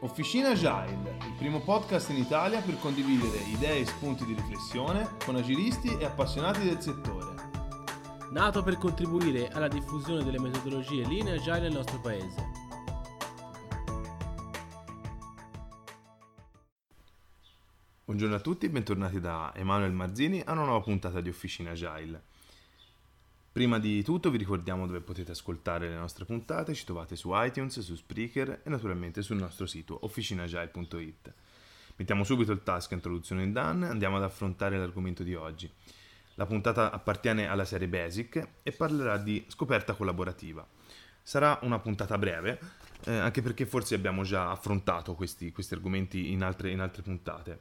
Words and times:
Officina 0.00 0.50
Agile, 0.50 1.16
il 1.24 1.34
primo 1.38 1.60
podcast 1.60 2.10
in 2.10 2.16
Italia 2.16 2.60
per 2.60 2.78
condividere 2.78 3.38
idee 3.38 3.80
e 3.80 3.86
spunti 3.86 4.24
di 4.24 4.34
riflessione 4.34 5.16
con 5.24 5.36
agilisti 5.36 5.96
e 5.96 6.04
appassionati 6.04 6.64
del 6.64 6.80
settore. 6.80 7.34
Nato 8.30 8.62
per 8.62 8.76
contribuire 8.76 9.48
alla 9.48 9.68
diffusione 9.68 10.24
delle 10.24 10.40
metodologie 10.40 11.06
linee 11.06 11.36
agile 11.36 11.60
nel 11.60 11.72
nostro 11.72 12.00
paese. 12.00 12.62
Buongiorno 18.04 18.34
a 18.34 18.40
tutti 18.40 18.66
e 18.66 18.70
bentornati 18.70 19.20
da 19.20 19.52
Emanuele 19.54 19.94
Marzini 19.94 20.42
a 20.44 20.52
una 20.52 20.64
nuova 20.64 20.82
puntata 20.82 21.20
di 21.20 21.30
Officina 21.30 21.70
Agile. 21.70 22.24
Prima 23.54 23.78
di 23.78 24.02
tutto 24.02 24.32
vi 24.32 24.36
ricordiamo 24.36 24.84
dove 24.84 24.98
potete 24.98 25.30
ascoltare 25.30 25.88
le 25.88 25.94
nostre 25.94 26.24
puntate, 26.24 26.74
ci 26.74 26.84
trovate 26.84 27.14
su 27.14 27.30
iTunes, 27.34 27.78
su 27.78 27.94
Spreaker 27.94 28.62
e 28.64 28.68
naturalmente 28.68 29.22
sul 29.22 29.36
nostro 29.36 29.66
sito 29.66 29.96
officinagile.it. 30.02 31.32
Mettiamo 31.94 32.24
subito 32.24 32.50
il 32.50 32.64
task 32.64 32.90
introduzione 32.90 33.44
in 33.44 33.52
done 33.52 33.86
e 33.86 33.90
andiamo 33.90 34.16
ad 34.16 34.24
affrontare 34.24 34.76
l'argomento 34.76 35.22
di 35.22 35.36
oggi. 35.36 35.70
La 36.34 36.46
puntata 36.46 36.90
appartiene 36.90 37.46
alla 37.46 37.64
serie 37.64 37.86
Basic 37.86 38.44
e 38.64 38.72
parlerà 38.72 39.18
di 39.18 39.44
scoperta 39.46 39.94
collaborativa. 39.94 40.66
Sarà 41.22 41.56
una 41.62 41.78
puntata 41.78 42.18
breve, 42.18 42.58
eh, 43.04 43.14
anche 43.14 43.40
perché 43.40 43.66
forse 43.66 43.94
abbiamo 43.94 44.24
già 44.24 44.50
affrontato 44.50 45.14
questi, 45.14 45.52
questi 45.52 45.74
argomenti 45.74 46.32
in 46.32 46.42
altre, 46.42 46.72
in 46.72 46.80
altre 46.80 47.02
puntate. 47.02 47.60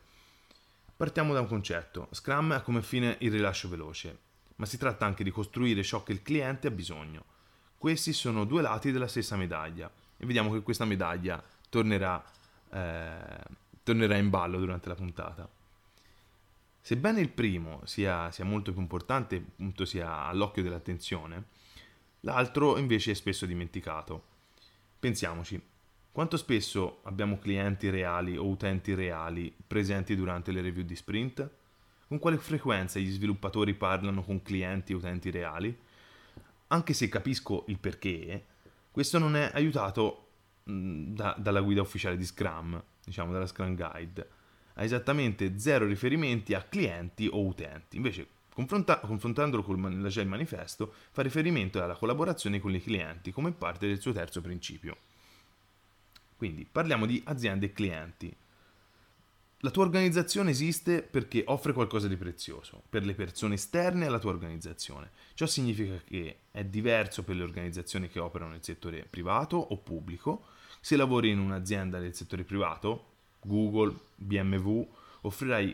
Partiamo 0.98 1.34
da 1.34 1.42
un 1.42 1.48
concetto. 1.48 2.08
Scrum 2.10 2.50
ha 2.54 2.62
come 2.62 2.82
fine 2.82 3.16
il 3.20 3.32
rilascio 3.32 3.70
veloce 3.70 4.23
ma 4.56 4.66
si 4.66 4.78
tratta 4.78 5.06
anche 5.06 5.24
di 5.24 5.32
costruire 5.32 5.84
ciò 5.84 6.04
che 6.04 6.12
il 6.12 6.22
cliente 6.22 6.68
ha 6.68 6.72
bisogno. 6.72 7.24
Questi 7.78 8.14
sono 8.14 8.46
due 8.46 8.62
lati 8.62 8.92
della 8.92 9.08
stessa 9.08 9.36
medaglia 9.36 9.92
e 10.18 10.26
vediamo 10.26 10.52
che 10.54 10.62
questa 10.62 10.86
medaglia 10.86 11.44
tornerà, 11.70 12.24
eh, 12.70 13.44
tornerà 13.84 14.18
in 14.18 14.30
ballo 14.30 14.58
durante 14.58 14.88
la 14.88 14.96
puntata. 14.96 15.50
Sebbene 16.80 17.22
il 17.22 17.30
primo 17.30 17.82
sia, 17.86 18.30
sia 18.32 18.44
molto 18.44 18.72
più 18.72 18.82
importante, 18.82 19.36
appunto 19.36 19.86
sia 19.86 20.26
all'occhio 20.26 20.64
dell'attenzione, 20.64 21.46
l'altro 22.22 22.78
invece 22.78 23.12
è 23.12 23.16
spesso 23.16 23.46
dimenticato. 23.46 24.24
Pensiamoci, 25.00 25.62
quanto 26.12 26.38
spesso 26.38 27.00
abbiamo 27.04 27.40
clienti 27.40 27.90
reali 27.90 28.38
o 28.38 28.46
utenti 28.46 28.94
reali 28.94 29.54
presenti 29.66 30.16
durante 30.16 30.52
le 30.52 30.62
review 30.62 30.86
di 30.86 30.96
sprint? 30.96 31.50
Con 32.14 32.22
quale 32.22 32.38
frequenza 32.38 33.00
gli 33.00 33.10
sviluppatori 33.10 33.74
parlano 33.74 34.22
con 34.22 34.44
clienti 34.44 34.92
e 34.92 34.96
utenti 34.96 35.32
reali? 35.32 35.76
Anche 36.68 36.94
se 36.94 37.10
capisco 37.10 37.64
il 37.70 37.80
perché, 37.80 38.46
questo 38.92 39.18
non 39.18 39.36
è 39.36 39.50
aiutato 39.52 40.28
da, 40.64 41.36
dalla 41.40 41.62
guida 41.62 41.82
ufficiale 41.82 42.16
di 42.16 42.24
Scrum, 42.24 42.80
diciamo 43.04 43.32
dalla 43.32 43.48
Scrum 43.48 43.74
Guide. 43.74 44.30
Ha 44.76 44.84
esattamente 44.84 45.58
zero 45.58 45.88
riferimenti 45.88 46.54
a 46.54 46.62
clienti 46.62 47.28
o 47.32 47.44
utenti. 47.44 47.96
Invece, 47.96 48.28
confronta- 48.54 49.00
confrontandolo 49.00 49.64
con 49.64 49.82
l'Agile 50.00 50.26
Manifesto, 50.26 50.94
fa 51.10 51.24
riferimento 51.24 51.82
alla 51.82 51.96
collaborazione 51.96 52.60
con 52.60 52.76
i 52.76 52.80
clienti 52.84 53.32
come 53.32 53.54
parte 53.54 53.88
del 53.88 54.00
suo 54.00 54.12
terzo 54.12 54.40
principio. 54.40 54.98
Quindi 56.38 56.64
parliamo 56.64 57.08
di 57.08 57.20
aziende 57.26 57.66
e 57.66 57.72
clienti. 57.74 58.36
La 59.66 59.72
tua 59.72 59.86
organizzazione 59.86 60.50
esiste 60.50 61.02
perché 61.02 61.46
offre 61.48 61.72
qualcosa 61.72 62.10
di 62.10 62.18
prezioso 62.18 62.84
per 62.90 63.06
le 63.06 63.14
persone 63.14 63.54
esterne 63.54 64.06
alla 64.06 64.20
tua 64.20 64.32
organizzazione. 64.32 65.12
Ciò 65.36 65.46
significa 65.46 66.02
che 66.06 66.40
è 66.52 66.66
diverso 66.66 67.24
per 67.24 67.38
le 67.38 67.44
organizzazioni 67.44 68.10
che 68.10 68.20
operano 68.20 68.52
nel 68.52 68.62
settore 68.62 69.08
privato 69.10 69.56
o 69.56 69.78
pubblico. 69.78 70.48
Se 70.82 70.98
lavori 70.98 71.30
in 71.30 71.40
un'azienda 71.40 72.00
del 72.00 72.14
settore 72.14 72.44
privato, 72.44 73.06
Google, 73.40 73.96
BMW, 74.18 74.86
offrirai, 75.22 75.74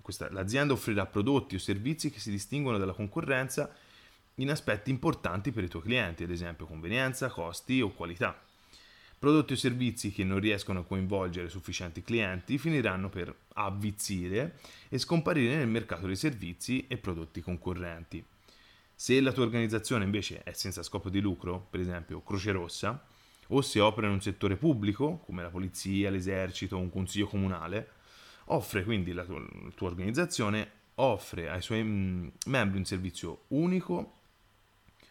questa, 0.00 0.28
l'azienda 0.32 0.72
offrirà 0.72 1.06
prodotti 1.06 1.54
o 1.54 1.60
servizi 1.60 2.10
che 2.10 2.18
si 2.18 2.32
distinguono 2.32 2.76
dalla 2.76 2.92
concorrenza 2.92 3.72
in 4.36 4.50
aspetti 4.50 4.90
importanti 4.90 5.52
per 5.52 5.62
i 5.62 5.68
tuoi 5.68 5.82
clienti, 5.82 6.24
ad 6.24 6.30
esempio 6.30 6.66
convenienza, 6.66 7.28
costi 7.28 7.82
o 7.82 7.92
qualità. 7.92 8.36
Prodotti 9.22 9.52
o 9.52 9.56
servizi 9.56 10.10
che 10.10 10.24
non 10.24 10.40
riescono 10.40 10.80
a 10.80 10.84
coinvolgere 10.84 11.48
sufficienti 11.48 12.02
clienti 12.02 12.58
finiranno 12.58 13.08
per 13.08 13.32
avvizzire 13.52 14.58
e 14.88 14.98
scomparire 14.98 15.54
nel 15.54 15.68
mercato 15.68 16.06
dei 16.06 16.16
servizi 16.16 16.88
e 16.88 16.96
prodotti 16.96 17.40
concorrenti. 17.40 18.24
Se 18.92 19.20
la 19.20 19.30
tua 19.30 19.44
organizzazione 19.44 20.02
invece 20.02 20.42
è 20.42 20.50
senza 20.54 20.82
scopo 20.82 21.08
di 21.08 21.20
lucro, 21.20 21.64
per 21.70 21.78
esempio 21.78 22.20
Croce 22.24 22.50
Rossa, 22.50 23.06
o 23.46 23.60
se 23.60 23.78
opera 23.78 24.08
in 24.08 24.14
un 24.14 24.20
settore 24.20 24.56
pubblico, 24.56 25.18
come 25.18 25.42
la 25.42 25.50
polizia, 25.50 26.10
l'esercito 26.10 26.74
o 26.74 26.80
un 26.80 26.90
consiglio 26.90 27.28
comunale, 27.28 27.90
offre 28.46 28.82
quindi 28.82 29.12
la 29.12 29.22
tua, 29.22 29.38
la 29.38 29.70
tua 29.72 29.86
organizzazione 29.86 30.68
offre 30.96 31.48
ai 31.48 31.62
suoi 31.62 31.84
mm, 31.84 32.26
membri 32.46 32.78
un 32.78 32.84
servizio 32.84 33.44
unico 33.50 34.18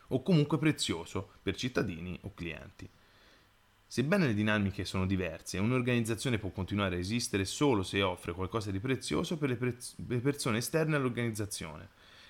o 0.10 0.22
comunque 0.22 0.58
prezioso 0.58 1.30
per 1.42 1.56
cittadini 1.56 2.20
o 2.24 2.34
clienti. 2.34 2.90
Sebbene 3.92 4.28
le 4.28 4.34
dinamiche 4.34 4.86
sono 4.86 5.06
diverse, 5.06 5.58
un'organizzazione 5.58 6.38
può 6.38 6.50
continuare 6.52 6.96
a 6.96 7.00
esistere 7.00 7.44
solo 7.44 7.84
se 7.84 8.02
offre 8.02 8.32
qualcosa 8.32 8.72
di 8.72 8.80
prezioso 8.80 9.36
per 9.36 9.50
le, 9.50 9.58
prez- 9.58 9.96
le 10.08 10.20
persone 10.20 10.60
esterne 10.60 10.96
all'organizzazione. 10.96 11.90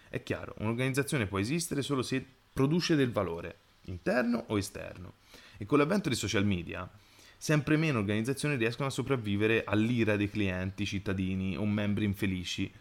È 0.09 0.23
chiaro, 0.23 0.55
un'organizzazione 0.57 1.27
può 1.27 1.37
esistere 1.37 1.83
solo 1.83 2.01
se 2.01 2.25
produce 2.51 2.95
del 2.95 3.11
valore, 3.11 3.57
interno 3.81 4.45
o 4.47 4.57
esterno. 4.57 5.13
E 5.59 5.67
con 5.67 5.77
l'avvento 5.77 6.09
dei 6.09 6.17
social 6.17 6.47
media, 6.47 6.89
sempre 7.37 7.77
meno 7.77 7.99
organizzazioni 7.99 8.55
riescono 8.55 8.87
a 8.87 8.91
sopravvivere 8.91 9.63
all'ira 9.63 10.15
dei 10.15 10.31
clienti, 10.31 10.87
cittadini 10.87 11.55
o 11.55 11.65
membri 11.67 12.05
infelici. 12.05 12.73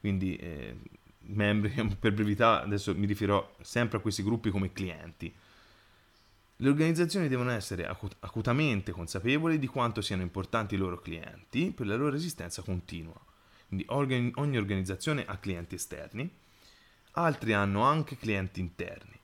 Quindi, 0.00 0.36
eh, 0.36 0.76
membri, 1.20 1.70
per 1.98 2.12
brevità, 2.12 2.60
adesso 2.60 2.94
mi 2.94 3.06
riferirò 3.06 3.56
sempre 3.62 3.96
a 3.96 4.00
questi 4.02 4.22
gruppi 4.22 4.50
come 4.50 4.70
clienti 4.70 5.34
le 6.60 6.68
organizzazioni 6.68 7.28
devono 7.28 7.50
essere 7.50 7.86
acutamente 7.86 8.90
consapevoli 8.90 9.60
di 9.60 9.68
quanto 9.68 10.00
siano 10.00 10.22
importanti 10.22 10.74
i 10.74 10.78
loro 10.78 10.98
clienti 10.98 11.70
per 11.70 11.86
la 11.86 11.94
loro 11.94 12.16
esistenza 12.16 12.62
continua. 12.62 13.18
Quindi 13.68 13.86
ogni 13.88 14.56
organizzazione 14.56 15.24
ha 15.24 15.36
clienti 15.38 15.76
esterni, 15.76 16.28
altri 17.12 17.52
hanno 17.52 17.82
anche 17.82 18.16
clienti 18.16 18.58
interni. 18.58 19.16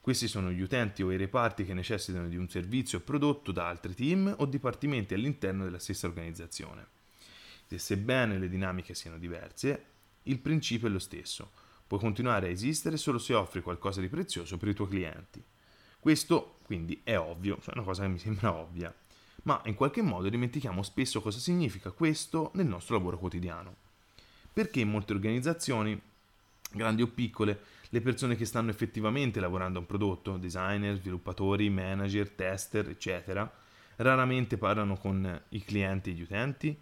Questi 0.00 0.26
sono 0.26 0.50
gli 0.50 0.62
utenti 0.62 1.04
o 1.04 1.12
i 1.12 1.16
reparti 1.16 1.64
che 1.64 1.74
necessitano 1.74 2.26
di 2.26 2.36
un 2.36 2.48
servizio 2.48 2.98
prodotto 2.98 3.52
da 3.52 3.68
altri 3.68 3.94
team 3.94 4.34
o 4.38 4.46
dipartimenti 4.46 5.14
all'interno 5.14 5.62
della 5.62 5.78
stessa 5.78 6.08
organizzazione. 6.08 6.86
E 7.68 7.78
sebbene 7.78 8.36
le 8.36 8.48
dinamiche 8.48 8.94
siano 8.94 9.18
diverse, 9.18 9.84
il 10.24 10.40
principio 10.40 10.88
è 10.88 10.90
lo 10.90 10.98
stesso. 10.98 11.52
Puoi 11.86 12.00
continuare 12.00 12.48
a 12.48 12.50
esistere 12.50 12.96
solo 12.96 13.18
se 13.18 13.32
offri 13.34 13.62
qualcosa 13.62 14.00
di 14.00 14.08
prezioso 14.08 14.56
per 14.56 14.70
i 14.70 14.74
tuoi 14.74 14.88
clienti. 14.88 15.44
Questo 16.00 16.56
quindi 16.64 17.00
è 17.04 17.18
ovvio, 17.18 17.58
cioè 17.60 17.74
è 17.74 17.76
una 17.78 17.86
cosa 17.86 18.02
che 18.02 18.08
mi 18.08 18.18
sembra 18.18 18.54
ovvia, 18.54 18.94
ma 19.42 19.60
in 19.66 19.74
qualche 19.74 20.02
modo 20.02 20.28
dimentichiamo 20.28 20.82
spesso 20.82 21.20
cosa 21.20 21.38
significa 21.38 21.90
questo 21.90 22.50
nel 22.54 22.66
nostro 22.66 22.96
lavoro 22.96 23.18
quotidiano. 23.18 23.74
Perché 24.52 24.80
in 24.80 24.90
molte 24.90 25.12
organizzazioni, 25.12 26.00
grandi 26.72 27.02
o 27.02 27.06
piccole, 27.08 27.60
le 27.88 28.00
persone 28.00 28.36
che 28.36 28.44
stanno 28.44 28.70
effettivamente 28.70 29.40
lavorando 29.40 29.78
a 29.78 29.80
un 29.80 29.86
prodotto, 29.86 30.36
designer, 30.36 30.96
sviluppatori, 30.96 31.68
manager, 31.70 32.30
tester, 32.30 32.88
eccetera, 32.88 33.52
raramente 33.96 34.56
parlano 34.56 34.96
con 34.96 35.42
i 35.50 35.62
clienti 35.64 36.10
e 36.10 36.12
gli 36.12 36.22
utenti? 36.22 36.78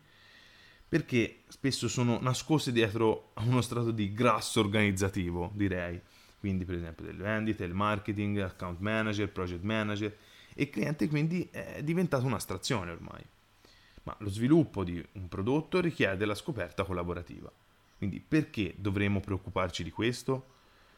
Perché 0.89 1.45
spesso 1.49 1.89
sono 1.89 2.19
nascosti 2.21 2.73
dietro 2.73 3.31
a 3.35 3.43
uno 3.43 3.63
strato 3.63 3.91
di 3.91 4.13
grasso 4.13 4.61
organizzativo, 4.61 5.51
direi 5.55 5.99
quindi 6.39 6.65
per 6.65 6.77
esempio 6.77 7.05
delle 7.05 7.23
vendite, 7.23 7.65
il 7.65 7.75
marketing, 7.75 8.39
account 8.39 8.79
manager, 8.81 9.29
project 9.31 9.63
manager 9.63 10.17
e 10.55 10.63
il 10.63 10.71
cliente 10.71 11.09
quindi 11.09 11.49
è 11.51 11.83
diventato 11.83 12.27
un'astrazione 12.27 12.91
ormai. 12.91 13.25
Ma 14.05 14.17
lo 14.21 14.31
sviluppo 14.31 14.85
di 14.85 15.05
un 15.13 15.29
prodotto 15.29 15.81
richiede 15.81 16.25
la 16.25 16.35
scoperta 16.35 16.85
collaborativa. 16.85 17.51
Quindi 17.97 18.21
perché 18.21 18.75
dovremmo 18.77 19.21
preoccuparci 19.21 19.83
di 19.83 19.91
questo? 19.91 20.55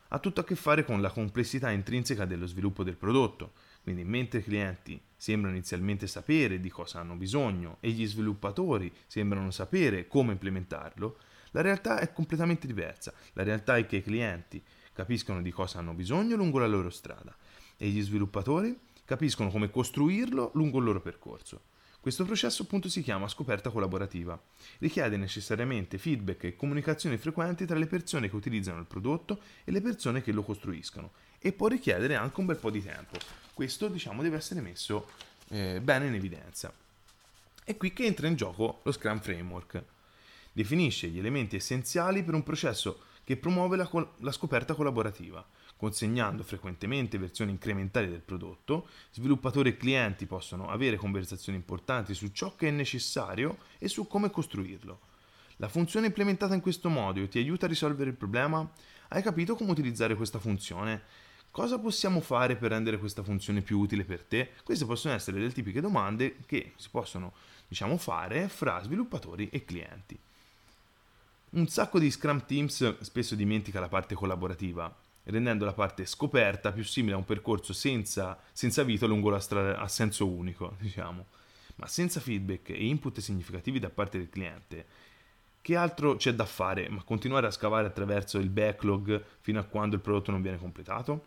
Ha 0.08 0.18
tutto 0.18 0.40
a 0.40 0.44
che 0.44 0.54
fare 0.54 0.84
con 0.84 1.00
la 1.00 1.10
complessità 1.10 1.70
intrinseca 1.70 2.24
dello 2.24 2.46
sviluppo 2.46 2.82
del 2.82 2.96
prodotto. 2.96 3.52
Quindi 3.82 4.04
mentre 4.04 4.40
i 4.40 4.44
clienti 4.44 5.00
sembrano 5.16 5.56
inizialmente 5.56 6.06
sapere 6.06 6.60
di 6.60 6.68
cosa 6.68 7.00
hanno 7.00 7.14
bisogno 7.14 7.78
e 7.80 7.90
gli 7.90 8.06
sviluppatori 8.06 8.92
sembrano 9.06 9.50
sapere 9.50 10.06
come 10.06 10.32
implementarlo, 10.32 11.16
la 11.52 11.62
realtà 11.62 11.98
è 11.98 12.12
completamente 12.12 12.66
diversa. 12.66 13.12
La 13.32 13.42
realtà 13.42 13.76
è 13.76 13.86
che 13.86 13.96
i 13.96 14.02
clienti 14.02 14.62
capiscono 15.00 15.40
di 15.40 15.50
cosa 15.50 15.78
hanno 15.78 15.94
bisogno 15.94 16.36
lungo 16.36 16.58
la 16.58 16.66
loro 16.66 16.90
strada 16.90 17.34
e 17.78 17.88
gli 17.88 18.02
sviluppatori 18.02 18.78
capiscono 19.06 19.48
come 19.48 19.70
costruirlo 19.70 20.50
lungo 20.54 20.78
il 20.78 20.84
loro 20.84 21.00
percorso. 21.00 21.62
Questo 21.98 22.26
processo 22.26 22.64
appunto 22.64 22.90
si 22.90 23.02
chiama 23.02 23.26
scoperta 23.26 23.70
collaborativa. 23.70 24.38
Richiede 24.76 25.16
necessariamente 25.16 25.96
feedback 25.96 26.44
e 26.44 26.56
comunicazioni 26.56 27.16
frequenti 27.16 27.64
tra 27.64 27.78
le 27.78 27.86
persone 27.86 28.28
che 28.28 28.36
utilizzano 28.36 28.78
il 28.78 28.84
prodotto 28.84 29.40
e 29.64 29.70
le 29.70 29.80
persone 29.80 30.20
che 30.20 30.32
lo 30.32 30.42
costruiscono 30.42 31.12
e 31.38 31.52
può 31.52 31.68
richiedere 31.68 32.14
anche 32.14 32.38
un 32.40 32.46
bel 32.46 32.56
po' 32.56 32.70
di 32.70 32.82
tempo. 32.82 33.16
Questo 33.54 33.88
diciamo 33.88 34.20
deve 34.20 34.36
essere 34.36 34.60
messo 34.60 35.08
eh, 35.48 35.80
bene 35.80 36.08
in 36.08 36.14
evidenza. 36.14 36.70
È 37.64 37.74
qui 37.74 37.94
che 37.94 38.04
entra 38.04 38.26
in 38.26 38.36
gioco 38.36 38.80
lo 38.82 38.92
Scrum 38.92 39.20
Framework. 39.20 39.82
Definisce 40.52 41.08
gli 41.08 41.18
elementi 41.18 41.56
essenziali 41.56 42.22
per 42.22 42.34
un 42.34 42.42
processo 42.42 43.08
che 43.30 43.36
promuove 43.36 43.76
la, 43.76 43.86
col- 43.86 44.10
la 44.18 44.32
scoperta 44.32 44.74
collaborativa 44.74 45.46
consegnando 45.76 46.42
frequentemente 46.42 47.16
versioni 47.16 47.52
incrementali 47.52 48.10
del 48.10 48.20
prodotto, 48.20 48.88
sviluppatori 49.12 49.70
e 49.70 49.76
clienti 49.76 50.26
possono 50.26 50.68
avere 50.68 50.96
conversazioni 50.96 51.56
importanti 51.56 52.12
su 52.12 52.32
ciò 52.32 52.56
che 52.56 52.68
è 52.68 52.70
necessario 52.70 53.58
e 53.78 53.88
su 53.88 54.06
come 54.08 54.30
costruirlo. 54.30 55.00
La 55.56 55.68
funzione 55.68 56.08
implementata 56.08 56.54
in 56.54 56.60
questo 56.60 56.90
modo 56.90 57.26
ti 57.28 57.38
aiuta 57.38 57.66
a 57.66 57.68
risolvere 57.68 58.10
il 58.10 58.16
problema? 58.16 58.68
Hai 59.08 59.22
capito 59.22 59.54
come 59.54 59.70
utilizzare 59.70 60.16
questa 60.16 60.38
funzione? 60.38 61.02
Cosa 61.52 61.78
possiamo 61.78 62.20
fare 62.20 62.56
per 62.56 62.72
rendere 62.72 62.98
questa 62.98 63.22
funzione 63.22 63.62
più 63.62 63.78
utile 63.78 64.04
per 64.04 64.24
te? 64.24 64.50
Queste 64.64 64.84
possono 64.84 65.14
essere 65.14 65.38
delle 65.38 65.52
tipiche 65.52 65.80
domande 65.80 66.36
che 66.44 66.72
si 66.76 66.88
possono, 66.90 67.32
diciamo, 67.68 67.96
fare 67.96 68.48
fra 68.48 68.82
sviluppatori 68.82 69.48
e 69.50 69.64
clienti. 69.64 70.18
Un 71.50 71.66
sacco 71.66 71.98
di 71.98 72.10
Scrum 72.10 72.44
Teams 72.46 73.00
spesso 73.00 73.34
dimentica 73.34 73.80
la 73.80 73.88
parte 73.88 74.14
collaborativa 74.14 75.08
rendendo 75.24 75.64
la 75.64 75.72
parte 75.72 76.06
scoperta 76.06 76.72
più 76.72 76.84
simile 76.84 77.14
a 77.14 77.18
un 77.18 77.24
percorso 77.24 77.72
senza, 77.72 78.38
senza 78.52 78.82
vita 78.82 79.06
lungo 79.06 79.30
la 79.30 79.40
strada 79.40 79.78
a 79.78 79.88
senso 79.88 80.26
unico, 80.26 80.76
diciamo. 80.80 81.26
Ma 81.76 81.86
senza 81.86 82.20
feedback 82.20 82.70
e 82.70 82.86
input 82.86 83.20
significativi 83.20 83.78
da 83.78 83.88
parte 83.88 84.18
del 84.18 84.28
cliente, 84.28 84.86
che 85.62 85.76
altro 85.76 86.16
c'è 86.16 86.34
da 86.34 86.44
fare 86.44 86.88
ma 86.88 87.02
continuare 87.02 87.46
a 87.46 87.50
scavare 87.50 87.86
attraverso 87.86 88.38
il 88.38 88.48
backlog 88.48 89.22
fino 89.40 89.60
a 89.60 89.64
quando 89.64 89.96
il 89.96 90.02
prodotto 90.02 90.30
non 90.30 90.42
viene 90.42 90.58
completato? 90.58 91.24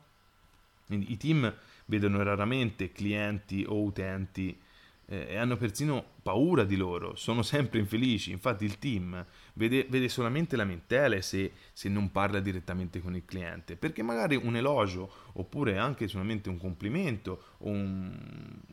I 0.87 1.17
team 1.17 1.51
vedono 1.85 2.21
raramente 2.21 2.91
clienti 2.91 3.65
o 3.67 3.81
utenti 3.81 4.59
eh, 5.05 5.27
e 5.29 5.37
hanno 5.37 5.57
persino 5.57 6.11
paura 6.23 6.63
di 6.63 6.77
loro, 6.77 7.15
sono 7.15 7.41
sempre 7.41 7.79
infelici, 7.79 8.31
infatti 8.31 8.63
il 8.63 8.79
team 8.79 9.25
vede, 9.53 9.85
vede 9.89 10.07
solamente 10.07 10.55
lamentele 10.55 11.21
se, 11.21 11.51
se, 11.73 11.89
non 11.89 12.11
parla 12.11 12.39
direttamente 12.39 13.01
con 13.01 13.15
il 13.15 13.25
cliente, 13.25 13.75
perché 13.75 14.01
magari 14.01 14.37
un 14.37 14.55
elogio 14.55 15.11
oppure 15.33 15.77
anche 15.77 16.07
solamente 16.07 16.47
un 16.47 16.57
complimento 16.57 17.43
o 17.59 17.69
un, 17.69 18.17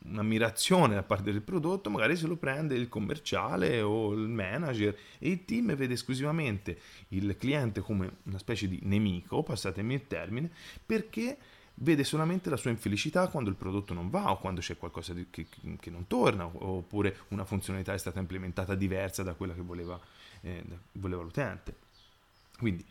un'ammirazione 0.04 0.94
da 0.94 1.02
parte 1.02 1.32
del 1.32 1.42
prodotto, 1.42 1.90
magari 1.90 2.16
se 2.16 2.28
lo 2.28 2.36
prende 2.36 2.76
il 2.76 2.88
commerciale 2.88 3.80
o 3.80 4.12
il 4.12 4.28
manager. 4.28 4.96
E 5.18 5.30
il 5.30 5.44
team 5.44 5.74
vede 5.74 5.94
esclusivamente 5.94 6.78
il 7.08 7.36
cliente 7.36 7.80
come 7.80 8.18
una 8.24 8.38
specie 8.38 8.68
di 8.68 8.78
nemico, 8.84 9.42
passatemi 9.42 9.94
il 9.94 10.06
termine, 10.06 10.50
perché 10.86 11.36
vede 11.74 12.04
solamente 12.04 12.50
la 12.50 12.56
sua 12.56 12.70
infelicità 12.70 13.28
quando 13.28 13.50
il 13.50 13.56
prodotto 13.56 13.94
non 13.94 14.10
va 14.10 14.30
o 14.30 14.38
quando 14.38 14.60
c'è 14.60 14.76
qualcosa 14.76 15.12
di, 15.14 15.26
che, 15.30 15.46
che, 15.78 15.90
non 15.90 16.06
torna 16.06 16.44
oppure 16.44 17.20
una 17.28 17.44
funzionalità 17.44 17.94
è 17.94 17.98
stata 17.98 18.18
implementata 18.18 18.74
diversa 18.74 19.22
da 19.22 19.34
quella 19.34 19.54
che 19.54 19.62
voleva, 19.62 19.98
eh, 20.42 20.62
voleva 20.92 21.22
l'utente. 21.22 21.74
Quindi, 22.58 22.84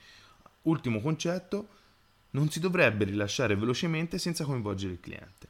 ultimo 0.64 1.00
concetto, 1.02 1.68
non 2.32 2.50
si 2.50 2.60
dovrebbe 2.60 3.06
rilasciare 3.06 3.56
velocemente 3.56 4.18
senza 4.18 4.44
coinvolgere 4.44 4.94
il 4.94 5.00
cliente. 5.00 5.48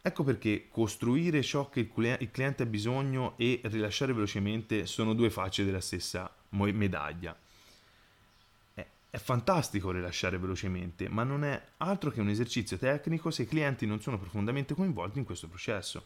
Ecco 0.00 0.22
perché 0.22 0.68
costruire 0.70 1.42
ciò 1.42 1.68
che 1.68 1.80
il 1.80 2.30
cliente 2.30 2.62
ha 2.62 2.66
bisogno 2.66 3.34
e 3.36 3.60
rilasciare 3.64 4.12
velocemente 4.12 4.86
sono 4.86 5.12
due 5.12 5.28
facce 5.28 5.64
della 5.64 5.80
stessa 5.80 6.32
medaglia. 6.50 7.36
È 9.10 9.16
fantastico 9.16 9.90
rilasciare 9.90 10.36
velocemente, 10.36 11.08
ma 11.08 11.22
non 11.22 11.42
è 11.42 11.60
altro 11.78 12.10
che 12.10 12.20
un 12.20 12.28
esercizio 12.28 12.76
tecnico 12.76 13.30
se 13.30 13.42
i 13.42 13.46
clienti 13.46 13.86
non 13.86 14.02
sono 14.02 14.18
profondamente 14.18 14.74
coinvolti 14.74 15.18
in 15.18 15.24
questo 15.24 15.48
processo. 15.48 16.04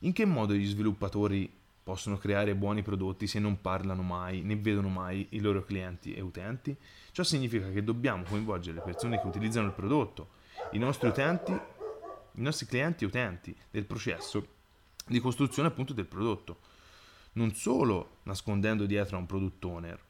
In 0.00 0.12
che 0.12 0.26
modo 0.26 0.52
gli 0.52 0.66
sviluppatori 0.66 1.50
possono 1.82 2.18
creare 2.18 2.54
buoni 2.54 2.82
prodotti 2.82 3.26
se 3.26 3.38
non 3.38 3.62
parlano 3.62 4.02
mai, 4.02 4.42
né 4.42 4.54
vedono 4.56 4.90
mai 4.90 5.28
i 5.30 5.40
loro 5.40 5.64
clienti 5.64 6.12
e 6.12 6.20
utenti? 6.20 6.76
Ciò 7.10 7.22
significa 7.22 7.70
che 7.70 7.82
dobbiamo 7.82 8.24
coinvolgere 8.24 8.76
le 8.76 8.82
persone 8.82 9.18
che 9.18 9.26
utilizzano 9.26 9.68
il 9.68 9.72
prodotto, 9.72 10.28
i 10.72 10.78
nostri 10.78 11.08
utenti, 11.08 11.52
i 11.52 12.42
nostri 12.42 12.66
clienti 12.66 13.04
e 13.04 13.06
utenti 13.06 13.56
del 13.70 13.86
processo 13.86 14.46
di 15.06 15.20
costruzione 15.20 15.68
appunto 15.68 15.94
del 15.94 16.06
prodotto. 16.06 16.58
Non 17.32 17.54
solo 17.54 18.16
nascondendo 18.24 18.84
dietro 18.84 19.16
a 19.16 19.20
un 19.20 19.26
product 19.26 19.64
owner, 19.64 20.00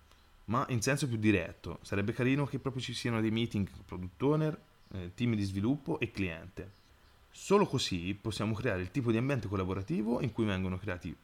ma 0.46 0.64
in 0.69 0.82
senso 0.82 1.08
più 1.08 1.17
diretto. 1.17 1.79
Sarebbe 1.82 2.12
carino 2.12 2.46
che 2.46 2.58
proprio 2.58 2.82
ci 2.82 2.94
siano 2.94 3.20
dei 3.20 3.31
meeting 3.31 3.69
product 3.87 4.23
owner, 4.23 4.61
eh, 4.93 5.12
team 5.14 5.35
di 5.35 5.43
sviluppo 5.43 5.99
e 5.99 6.11
cliente. 6.11 6.82
Solo 7.31 7.67
così 7.67 8.17
possiamo 8.20 8.55
creare 8.55 8.81
il 8.81 8.91
tipo 8.91 9.11
di 9.11 9.17
ambiente 9.17 9.49
collaborativo 9.49 10.20
in 10.20 10.32
cui 10.32 10.44
vengono 10.44 10.79
creati 10.79 11.14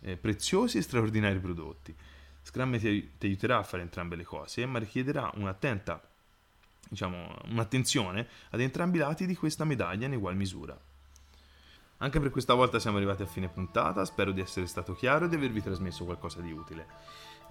eh, 0.00 0.16
preziosi 0.16 0.78
e 0.78 0.82
straordinari 0.82 1.38
prodotti. 1.38 1.94
Scrum 2.42 2.78
ti, 2.78 3.12
ti, 3.18 3.26
aiuterà 3.26 3.58
a 3.58 3.62
fare 3.62 3.82
entrambe 3.82 4.16
le 4.16 4.24
cose, 4.24 4.66
ma 4.66 4.80
richiederà 4.80 5.30
un'attenta, 5.34 6.02
diciamo, 6.88 7.42
un'attenzione 7.50 8.26
ad 8.50 8.60
entrambi 8.60 8.96
i 8.96 9.00
lati 9.00 9.26
di 9.26 9.36
questa 9.36 9.64
medaglia 9.64 10.06
in 10.06 10.14
ugual 10.14 10.34
misura. 10.34 10.76
Anche 11.98 12.18
per 12.18 12.30
questa 12.30 12.54
volta 12.54 12.80
siamo 12.80 12.96
arrivati 12.96 13.22
a 13.22 13.26
fine 13.26 13.48
puntata, 13.48 14.04
spero 14.04 14.32
di 14.32 14.40
essere 14.40 14.66
stato 14.66 14.92
chiaro 14.92 15.26
e 15.26 15.28
di 15.28 15.36
avervi 15.36 15.62
trasmesso 15.62 16.04
qualcosa 16.04 16.40
di 16.40 16.50
utile. 16.50 16.86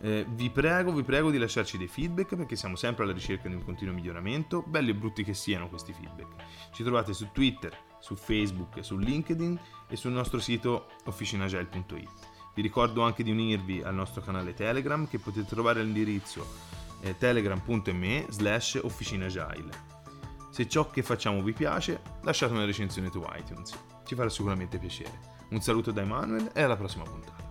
Eh, 0.04 0.26
vi 0.28 0.50
prego, 0.50 0.92
vi 0.92 1.04
prego 1.04 1.30
di 1.30 1.38
lasciarci 1.38 1.78
dei 1.78 1.88
feedback 1.88 2.36
perché 2.36 2.56
siamo 2.56 2.76
sempre 2.76 3.04
alla 3.04 3.14
ricerca 3.14 3.48
di 3.48 3.54
un 3.54 3.64
continuo 3.64 3.94
miglioramento, 3.94 4.64
belli 4.64 4.90
e 4.90 4.96
brutti 4.96 5.24
che 5.24 5.36
siano 5.36 5.70
questi 5.70 5.94
feedback. 5.94 6.44
Ci 6.72 6.84
trovate 6.84 7.14
su 7.14 7.30
Twitter, 7.32 7.78
su 8.00 8.16
Facebook, 8.16 8.84
su 8.84 8.98
LinkedIn 8.98 9.60
e 9.88 9.96
sul 9.96 10.12
nostro 10.12 10.40
sito 10.40 10.88
officinagile.it. 11.06 12.10
Vi 12.54 12.62
ricordo 12.62 13.04
anche 13.04 13.24
di 13.24 13.32
unirvi 13.32 13.82
al 13.84 13.94
nostro 13.94 14.22
canale 14.22 14.54
Telegram 14.54 15.08
che 15.08 15.20
potete 15.20 15.48
trovare 15.48 15.82
all'indirizzo 15.82 16.46
eh, 17.02 17.16
telegram.me 17.18 18.26
slash 18.30 18.80
officinagile. 18.82 19.90
Se 20.50 20.68
ciò 20.68 20.90
che 20.90 21.04
facciamo 21.04 21.42
vi 21.44 21.54
piace, 21.54 22.02
lasciate 22.24 22.54
una 22.54 22.66
recensione 22.66 23.10
su 23.12 23.24
iTunes, 23.38 23.78
ci 24.04 24.16
farà 24.16 24.30
sicuramente 24.30 24.80
piacere. 24.80 25.30
Un 25.50 25.62
saluto 25.62 25.92
da 25.92 26.02
Emanuele 26.02 26.52
e 26.54 26.62
alla 26.64 26.76
prossima 26.76 27.04
puntata. 27.04 27.51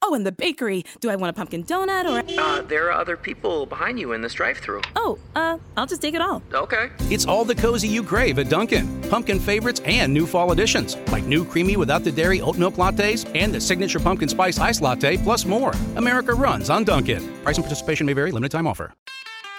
Oh, 0.00 0.14
and 0.14 0.24
the 0.24 0.32
bakery. 0.32 0.84
Do 1.00 1.10
I 1.10 1.16
want 1.16 1.30
a 1.30 1.32
pumpkin 1.32 1.64
donut 1.64 2.04
or 2.04 2.20
a... 2.20 2.40
Uh, 2.40 2.62
there 2.62 2.86
are 2.86 2.92
other 2.92 3.16
people 3.16 3.66
behind 3.66 3.98
you 3.98 4.12
in 4.12 4.22
this 4.22 4.34
drive-through. 4.34 4.82
Oh, 4.96 5.18
uh, 5.34 5.58
I'll 5.76 5.86
just 5.86 6.00
take 6.00 6.14
it 6.14 6.20
all. 6.20 6.42
Okay. 6.52 6.90
It's 7.10 7.26
all 7.26 7.44
the 7.44 7.54
cozy 7.54 7.88
you 7.88 8.02
crave 8.02 8.38
at 8.38 8.48
Dunkin'. 8.48 9.02
Pumpkin 9.02 9.40
favorites 9.40 9.80
and 9.84 10.12
new 10.14 10.26
fall 10.26 10.52
additions, 10.52 10.96
like 11.10 11.24
new 11.24 11.44
creamy 11.44 11.76
without 11.76 12.04
the 12.04 12.12
dairy 12.12 12.40
oat 12.40 12.56
milk 12.56 12.74
lattes 12.74 13.28
and 13.34 13.52
the 13.52 13.60
signature 13.60 13.98
pumpkin 13.98 14.28
spice 14.28 14.58
ice 14.58 14.80
latte, 14.80 15.16
plus 15.16 15.44
more. 15.44 15.72
America 15.96 16.32
runs 16.32 16.70
on 16.70 16.84
Dunkin'. 16.84 17.42
Price 17.42 17.56
and 17.56 17.64
participation 17.64 18.06
may 18.06 18.12
vary. 18.12 18.30
Limited 18.30 18.56
time 18.56 18.66
offer. 18.66 18.92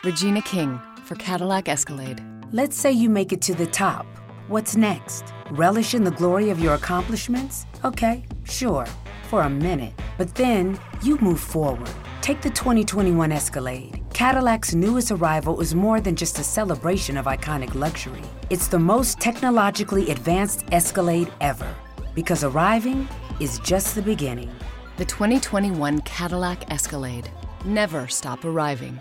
Regina 0.04 0.42
King 0.42 0.80
for 1.04 1.16
Cadillac 1.16 1.68
Escalade. 1.68 2.24
Let's 2.52 2.78
say 2.78 2.92
you 2.92 3.10
make 3.10 3.34
it 3.34 3.42
to 3.44 3.54
the 3.54 3.68
top. 3.68 4.06
What's 4.48 4.76
next? 4.76 5.26
Relish 5.52 5.94
in 5.94 6.04
the 6.04 6.12
glory 6.12 6.50
of 6.50 6.60
your 6.60 6.74
accomplishments? 6.76 7.66
Okay, 7.84 8.26
sure 8.46 8.88
for 9.30 9.44
a 9.44 9.50
minute, 9.50 9.94
but 10.18 10.34
then 10.34 10.80
you 11.04 11.18
move 11.20 11.40
forward. 11.40 11.90
Take 12.22 12.42
the 12.42 12.50
2021 12.50 13.32
Escalade. 13.32 14.02
Cadillac's 14.14 14.74
newest 14.74 15.12
arrival 15.12 15.62
is 15.62 15.76
more 15.76 16.02
than 16.02 16.16
just 16.16 16.40
a 16.40 16.44
celebration 16.44 17.16
of 17.16 17.26
iconic 17.26 17.76
luxury. 17.76 18.24
It's 18.50 18.68
the 18.68 18.80
most 18.80 19.20
technologically 19.20 20.10
advanced 20.10 20.66
Escalade 20.72 21.32
ever, 21.42 21.74
because 22.16 22.44
arriving 22.44 23.08
is 23.40 23.60
just 23.60 23.94
the 23.94 24.02
beginning. 24.02 24.52
The 24.98 25.06
2021 25.06 26.02
Cadillac 26.02 26.72
Escalade. 26.72 27.30
Never 27.64 28.08
stop 28.08 28.44
arriving. 28.44 29.00